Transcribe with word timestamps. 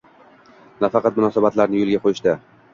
nafaqat 0.85 1.19
munosabatlarni 1.21 1.85
yo‘lga 1.85 2.05
qo‘yishda 2.09 2.39